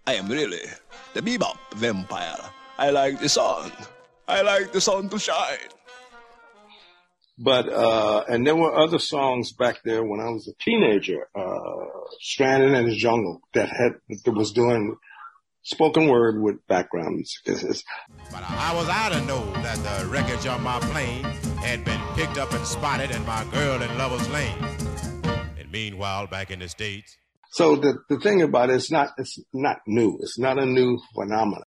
I 0.06 0.16
am 0.16 0.28
really 0.28 0.66
the 1.14 1.22
bebop 1.22 1.58
vampire. 1.76 2.44
I 2.78 2.90
like 2.90 3.22
the 3.22 3.30
sun. 3.30 3.72
I 4.28 4.42
like 4.42 4.74
the 4.74 4.82
sun 4.82 5.08
to 5.10 5.20
shine. 5.20 5.72
But 7.38 7.70
uh, 7.72 8.26
and 8.28 8.46
there 8.46 8.56
were 8.56 8.76
other 8.76 9.00
songs 9.00 9.54
back 9.54 9.84
there 9.86 10.04
when 10.04 10.20
I 10.20 10.30
was 10.30 10.48
a 10.50 10.64
teenager. 10.64 11.30
Uh, 11.34 11.86
Stranded 12.20 12.74
in 12.74 12.86
the 12.90 12.96
Jungle 12.96 13.40
that 13.54 13.70
had 13.70 13.94
that 14.26 14.32
was 14.34 14.52
doing 14.52 14.98
spoken 15.64 16.08
word 16.08 16.42
with 16.42 16.66
background 16.68 17.16
music. 17.16 17.84
But 18.32 18.44
I 18.48 18.74
was 18.76 18.90
out 18.90 19.12
to 19.12 19.22
know 19.26 19.44
that 19.62 19.78
the 19.78 20.08
wreckage 20.08 20.46
on 20.48 20.64
my 20.64 20.80
plane 20.80 21.24
had 21.62 21.84
been 21.84 22.02
picked 22.16 22.38
up 22.38 22.52
and 22.54 22.66
spotted 22.66 23.12
in 23.12 23.26
my 23.26 23.44
girl 23.52 23.82
in 23.82 23.98
Lover's 23.98 24.30
Lane. 24.30 24.58
And 25.58 25.72
meanwhile, 25.72 26.28
back 26.28 26.52
in 26.52 26.60
the 26.60 26.70
States, 26.70 27.18
So 27.52 27.76
the 27.76 27.98
the 28.10 28.20
thing 28.20 28.42
about 28.42 28.70
it, 28.70 28.76
it's 28.76 28.92
not 28.92 29.10
it's 29.18 29.40
not 29.54 29.78
new. 29.88 30.18
It's 30.22 30.38
not 30.38 30.62
a 30.62 30.66
new 30.66 31.00
phenomenon. 31.16 31.64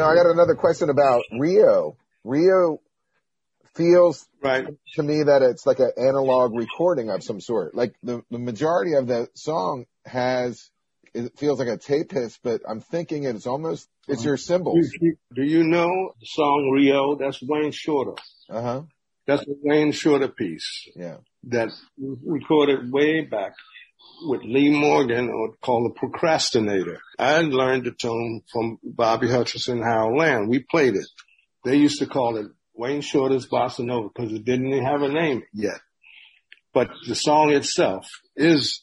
So 0.00 0.06
I 0.06 0.14
got 0.14 0.30
another 0.30 0.54
question 0.54 0.88
about 0.88 1.24
Rio. 1.38 1.98
Rio 2.24 2.80
feels 3.74 4.26
Right. 4.42 4.66
to 4.94 5.02
me 5.02 5.24
that 5.24 5.42
it's 5.42 5.66
like 5.66 5.78
an 5.78 5.92
analog 5.98 6.54
recording 6.56 7.10
of 7.10 7.22
some 7.22 7.38
sort. 7.38 7.74
Like 7.74 7.94
the, 8.02 8.24
the 8.30 8.38
majority 8.38 8.94
of 8.94 9.06
the 9.06 9.28
song 9.34 9.84
has, 10.06 10.70
it 11.12 11.38
feels 11.38 11.58
like 11.58 11.68
a 11.68 11.76
tape 11.76 12.12
hiss, 12.12 12.38
but 12.42 12.62
I'm 12.66 12.80
thinking 12.80 13.24
it's 13.24 13.46
almost, 13.46 13.90
it's 14.08 14.24
your 14.24 14.38
you, 15.02 15.16
do 15.34 15.42
you 15.42 15.64
know 15.64 16.14
the 16.18 16.26
song 16.26 16.70
Rio? 16.72 17.16
That's 17.16 17.42
Wayne 17.42 17.72
Shorter. 17.72 18.14
Uh 18.48 18.62
huh. 18.62 18.82
That's 19.26 19.42
a 19.42 19.52
Wayne 19.62 19.92
Shorter 19.92 20.28
piece. 20.28 20.88
Yeah. 20.96 21.18
that 21.44 21.68
recorded 21.98 22.90
way 22.90 23.20
back 23.20 23.52
with 24.22 24.42
Lee 24.42 24.70
Morgan 24.70 25.30
or 25.30 25.54
called 25.60 25.90
the 25.90 25.98
Procrastinator. 25.98 27.00
I 27.18 27.40
learned 27.40 27.84
the 27.84 27.92
tune 27.92 28.42
from 28.52 28.78
Bobby 28.82 29.28
Hutcherson, 29.28 29.82
Harold 29.82 30.18
Land. 30.18 30.48
We 30.48 30.60
played 30.60 30.94
it. 30.94 31.06
They 31.64 31.76
used 31.76 31.98
to 32.00 32.06
call 32.06 32.36
it 32.36 32.46
Wayne 32.74 33.00
Shorter's 33.00 33.46
Bossa 33.46 33.84
Nova 33.84 34.08
because 34.08 34.32
it 34.32 34.44
didn't 34.44 34.68
even 34.68 34.84
have 34.84 35.02
a 35.02 35.08
name 35.08 35.42
yet. 35.52 35.80
But 36.72 36.90
the 37.06 37.14
song 37.14 37.52
itself 37.52 38.06
is, 38.36 38.82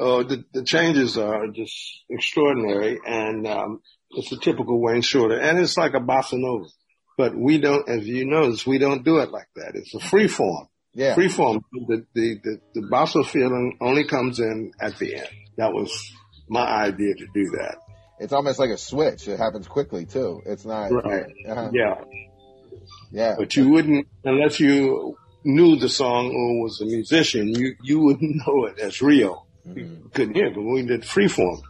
uh, 0.00 0.22
the, 0.24 0.44
the 0.52 0.64
changes 0.64 1.16
are 1.16 1.48
just 1.48 2.02
extraordinary 2.10 2.98
and, 3.06 3.46
um, 3.46 3.80
it's 4.10 4.32
a 4.32 4.38
typical 4.38 4.80
Wayne 4.80 5.02
Shorter 5.02 5.38
and 5.38 5.58
it's 5.58 5.76
like 5.76 5.94
a 5.94 6.00
Bossa 6.00 6.34
Nova. 6.34 6.66
But 7.16 7.34
we 7.34 7.58
don't, 7.58 7.88
as 7.88 8.06
you 8.06 8.26
notice, 8.26 8.66
we 8.66 8.78
don't 8.78 9.04
do 9.04 9.18
it 9.18 9.30
like 9.30 9.48
that. 9.56 9.72
It's 9.74 9.94
a 9.94 10.00
free 10.00 10.28
form 10.28 10.68
Yeah. 10.96 11.14
freeform. 11.14 11.60
The, 11.72 12.06
the, 12.14 12.40
the, 12.42 12.60
the 12.74 12.88
bossa 12.88 13.24
feeling 13.26 13.76
only 13.82 14.06
comes 14.06 14.40
in 14.40 14.72
at 14.80 14.98
the 14.98 15.16
end. 15.16 15.28
That 15.58 15.72
was 15.72 15.92
my 16.48 16.66
idea 16.66 17.14
to 17.14 17.26
do 17.34 17.50
that. 17.58 17.76
It's 18.18 18.32
almost 18.32 18.58
like 18.58 18.70
a 18.70 18.78
switch. 18.78 19.28
It 19.28 19.38
happens 19.38 19.68
quickly 19.68 20.06
too. 20.06 20.40
It's 20.46 20.64
not. 20.64 20.90
Right. 20.90 21.26
Uh-huh. 21.46 21.70
Yeah. 21.74 21.94
Yeah. 23.10 23.34
But 23.38 23.54
you 23.56 23.68
wouldn't, 23.68 24.08
unless 24.24 24.58
you 24.58 25.18
knew 25.44 25.76
the 25.76 25.90
song 25.90 26.32
or 26.34 26.62
was 26.64 26.80
a 26.80 26.86
musician, 26.86 27.48
you, 27.48 27.74
you 27.82 28.00
wouldn't 28.00 28.36
know 28.46 28.64
it 28.64 28.78
as 28.78 29.02
real. 29.02 29.46
You 29.66 30.10
couldn't 30.14 30.34
hear 30.34 30.46
it, 30.46 30.54
but 30.54 30.62
we 30.62 30.86
did 30.86 31.02
freeform. 31.02 31.60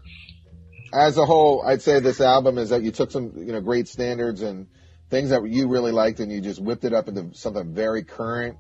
As 0.93 1.19
a 1.19 1.27
whole, 1.27 1.65
I'd 1.67 1.83
say 1.83 1.99
this 1.99 2.21
album 2.21 2.59
is 2.59 2.71
that 2.71 2.83
you 2.85 2.93
took 2.93 3.11
some, 3.11 3.33
you 3.37 3.53
know, 3.53 3.61
great 3.61 3.89
standards 3.89 4.43
and 4.43 4.69
things 5.11 5.31
that 5.31 5.43
you 5.49 5.69
really 5.69 5.93
liked 5.93 6.21
and 6.21 6.31
you 6.31 6.41
just 6.41 6.61
whipped 6.61 6.85
it 6.85 6.93
up 6.93 7.09
into 7.09 7.35
something 7.35 7.75
very 7.75 8.05
current, 8.05 8.57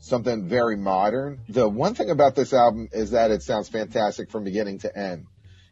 something 0.00 0.48
very 0.48 0.76
modern. 0.76 1.40
The 1.48 1.68
one 1.68 1.94
thing 1.94 2.10
about 2.10 2.34
this 2.34 2.52
album 2.52 2.88
is 2.92 3.10
that 3.10 3.30
it 3.30 3.42
sounds 3.42 3.68
fantastic 3.68 4.30
from 4.30 4.44
beginning 4.44 4.78
to 4.80 4.96
end, 4.96 5.26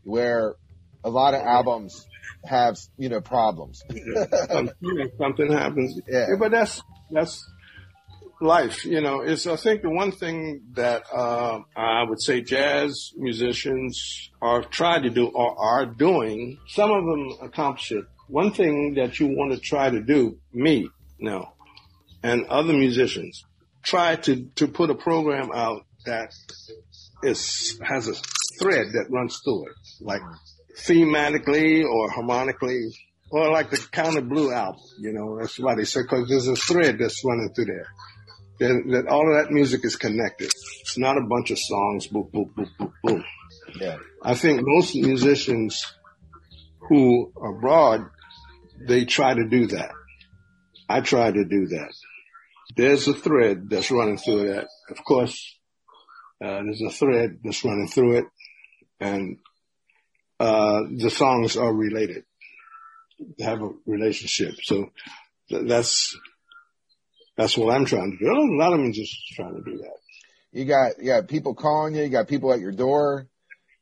where 0.04 0.56
a 1.02 1.10
lot 1.10 1.34
of 1.34 1.42
albums 1.42 2.06
have 2.44 2.76
you 2.96 3.08
know 3.08 3.20
problems. 3.20 3.82
Some- 4.48 4.70
something 5.18 5.52
happens. 5.52 6.00
Yeah. 6.08 6.26
but 6.38 6.50
that's 6.50 6.82
that's 7.10 7.46
life. 8.40 8.84
You 8.84 9.00
know, 9.00 9.20
it's 9.20 9.46
I 9.46 9.56
think 9.56 9.82
the 9.82 9.90
one 9.90 10.12
thing 10.12 10.62
that 10.72 11.04
uh, 11.12 11.60
I 11.76 12.04
would 12.08 12.20
say 12.20 12.40
jazz 12.42 13.12
musicians 13.16 14.30
are 14.40 14.62
trying 14.62 15.02
to 15.02 15.10
do 15.10 15.26
or 15.28 15.58
are 15.58 15.86
doing. 15.86 16.58
Some 16.68 16.90
of 16.90 17.04
them 17.04 17.48
accomplish 17.48 17.92
it. 17.92 18.04
One 18.28 18.52
thing 18.52 18.94
that 18.94 19.20
you 19.20 19.28
want 19.28 19.52
to 19.52 19.58
try 19.58 19.90
to 19.90 20.00
do, 20.00 20.38
me 20.52 20.88
no, 21.18 21.52
and 22.22 22.46
other 22.46 22.72
musicians 22.72 23.44
try 23.84 24.16
to 24.16 24.46
to 24.56 24.68
put 24.68 24.90
a 24.90 24.94
program 24.94 25.50
out 25.52 25.86
that 26.06 26.32
is 27.22 27.78
has 27.82 28.08
a 28.08 28.14
thread 28.58 28.88
that 28.92 29.06
runs 29.10 29.40
through 29.44 29.66
it, 29.66 29.76
like 30.00 30.22
thematically 30.78 31.84
or 31.84 32.10
harmonically, 32.10 32.90
or 33.30 33.50
like 33.50 33.70
the 33.70 33.86
Kind 33.92 34.16
of 34.16 34.28
Blue 34.28 34.52
album. 34.52 34.80
You 34.98 35.12
know, 35.12 35.38
that's 35.40 35.58
why 35.58 35.74
they 35.74 35.84
say 35.84 36.02
because 36.02 36.28
there's 36.28 36.48
a 36.48 36.56
thread 36.56 36.98
that's 36.98 37.24
running 37.24 37.50
through 37.54 37.66
there. 37.66 37.86
That, 38.60 38.84
that 38.92 39.08
all 39.08 39.28
of 39.28 39.42
that 39.42 39.52
music 39.52 39.84
is 39.84 39.96
connected. 39.96 40.50
It's 40.82 40.96
not 40.96 41.16
a 41.16 41.26
bunch 41.26 41.50
of 41.50 41.58
songs, 41.58 42.06
boom, 42.06 42.28
boom, 42.32 42.52
boom, 42.54 42.70
boom, 42.78 42.92
boom. 43.02 43.24
Yeah. 43.80 43.98
I 44.22 44.34
think 44.34 44.60
most 44.62 44.94
musicians 44.94 45.84
who 46.88 47.32
are 47.36 47.56
abroad, 47.56 48.02
they 48.86 49.06
try 49.06 49.34
to 49.34 49.48
do 49.48 49.66
that. 49.68 49.90
I 50.88 51.00
try 51.00 51.32
to 51.32 51.44
do 51.44 51.66
that. 51.66 51.92
There's 52.76 53.08
a 53.08 53.14
thread 53.14 53.68
that's 53.70 53.90
running 53.90 54.18
through 54.18 54.52
that. 54.52 54.66
Of 54.90 55.04
course, 55.04 55.58
uh, 56.42 56.62
there's 56.62 56.82
a 56.82 56.90
thread 56.90 57.38
that's 57.42 57.64
running 57.64 57.88
through 57.88 58.18
it, 58.18 58.24
and 59.00 59.38
uh, 60.40 60.80
the 60.96 61.10
songs 61.10 61.56
are 61.56 61.72
related. 61.72 62.24
They 63.38 63.44
have 63.44 63.62
a 63.62 63.70
relationship. 63.86 64.56
So 64.62 64.90
th- 65.48 65.68
that's 65.68 66.16
that's 67.36 67.56
what 67.56 67.74
I'm 67.74 67.84
trying 67.84 68.12
to 68.12 68.24
do. 68.24 68.30
A 68.30 68.58
lot 68.58 68.72
of 68.72 68.80
musicians 68.80 69.24
are 69.32 69.42
trying 69.44 69.64
to 69.64 69.70
do 69.70 69.78
that. 69.78 69.96
You 70.52 70.64
got 70.64 70.98
you 70.98 71.06
got 71.06 71.28
people 71.28 71.54
calling 71.54 71.94
you. 71.94 72.02
You 72.02 72.08
got 72.08 72.28
people 72.28 72.52
at 72.52 72.60
your 72.60 72.72
door. 72.72 73.28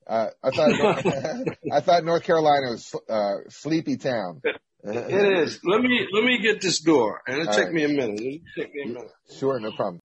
Uh, 0.07 0.29
I 0.43 0.51
thought 0.51 0.71
I 1.73 1.81
thought 1.81 2.05
North 2.05 2.25
Carolina 2.25 2.71
was 2.71 2.95
uh, 3.09 3.49
sleepy 3.49 3.97
town. 3.97 4.43
It 4.85 5.39
is. 5.39 5.61
Let 5.65 5.81
me 5.81 6.07
let 6.13 6.25
me 6.25 6.39
get 6.43 6.61
this 6.61 6.81
door, 6.81 7.23
and 7.27 7.39
it'll 7.39 7.49
All 7.49 7.55
take 7.55 7.67
right. 7.67 7.75
me 7.75 7.85
a 7.85 7.89
minute. 7.89 8.21
It'll 8.21 8.41
take 8.57 8.75
me 8.75 8.83
a 8.85 8.89
minute. 8.89 9.13
Sure, 9.39 9.61
no 9.61 9.71
problem. 9.73 10.01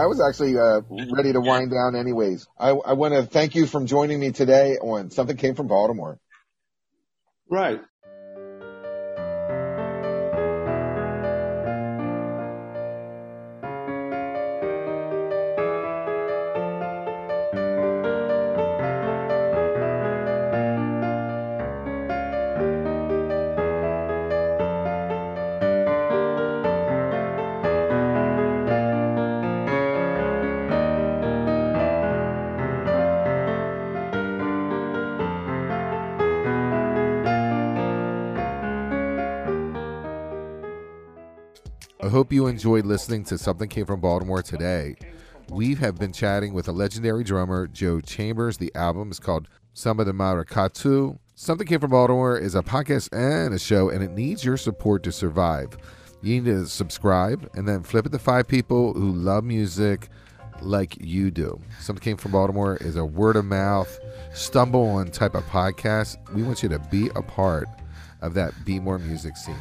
I 0.00 0.06
was 0.06 0.18
actually 0.26 0.56
uh, 0.56 0.80
ready 1.14 1.32
to 1.34 1.40
wind 1.40 1.70
down 1.70 1.94
anyways. 1.94 2.48
I, 2.58 2.70
I 2.70 2.94
want 2.94 3.12
to 3.12 3.24
thank 3.24 3.54
you 3.54 3.66
for 3.66 3.84
joining 3.84 4.18
me 4.18 4.32
today 4.32 4.78
on 4.78 5.10
Something 5.10 5.36
Came 5.36 5.54
from 5.54 5.66
Baltimore. 5.66 6.18
Right. 7.50 7.82
Hope 42.10 42.32
you 42.32 42.48
enjoyed 42.48 42.86
listening 42.86 43.22
to 43.22 43.38
Something 43.38 43.68
Came 43.68 43.86
from 43.86 44.00
Baltimore 44.00 44.42
today. 44.42 44.96
We 45.48 45.76
have 45.76 45.96
been 45.96 46.12
chatting 46.12 46.52
with 46.52 46.66
a 46.66 46.72
legendary 46.72 47.22
drummer, 47.22 47.68
Joe 47.68 48.00
Chambers. 48.00 48.56
The 48.56 48.72
album 48.74 49.12
is 49.12 49.20
called 49.20 49.46
Samba 49.74 50.04
de 50.04 50.12
Maracatu. 50.12 51.20
Something 51.36 51.68
Came 51.68 51.78
from 51.78 51.92
Baltimore 51.92 52.36
is 52.36 52.56
a 52.56 52.62
podcast 52.62 53.16
and 53.16 53.54
a 53.54 53.60
show, 53.60 53.90
and 53.90 54.02
it 54.02 54.10
needs 54.10 54.44
your 54.44 54.56
support 54.56 55.04
to 55.04 55.12
survive. 55.12 55.78
You 56.20 56.34
need 56.34 56.46
to 56.46 56.66
subscribe 56.66 57.48
and 57.54 57.68
then 57.68 57.84
flip 57.84 58.06
it 58.06 58.12
to 58.12 58.18
five 58.18 58.48
people 58.48 58.92
who 58.92 59.12
love 59.12 59.44
music 59.44 60.08
like 60.62 60.96
you 61.00 61.30
do. 61.30 61.60
Something 61.78 62.02
Came 62.02 62.16
from 62.16 62.32
Baltimore 62.32 62.76
is 62.78 62.96
a 62.96 63.04
word 63.04 63.36
of 63.36 63.44
mouth, 63.44 64.00
stumble 64.34 64.84
on 64.84 65.12
type 65.12 65.36
of 65.36 65.44
podcast. 65.44 66.16
We 66.34 66.42
want 66.42 66.64
you 66.64 66.68
to 66.70 66.80
be 66.90 67.08
a 67.14 67.22
part 67.22 67.68
of 68.20 68.34
that 68.34 68.52
Be 68.64 68.80
More 68.80 68.98
Music 68.98 69.36
scene. 69.36 69.54